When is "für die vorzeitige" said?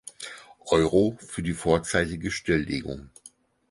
1.19-2.31